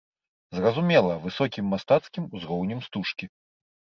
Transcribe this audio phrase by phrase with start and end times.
[0.59, 3.25] Зразумела, высокім мастацкім узроўнем стужкі.